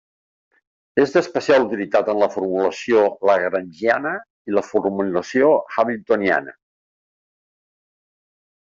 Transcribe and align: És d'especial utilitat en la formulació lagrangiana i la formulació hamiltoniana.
És 1.01 1.11
d'especial 1.17 1.65
utilitat 1.65 2.09
en 2.13 2.17
la 2.21 2.29
formulació 2.37 3.03
lagrangiana 3.31 4.15
i 4.53 4.57
la 4.57 4.65
formulació 4.71 5.53
hamiltoniana. 5.77 6.59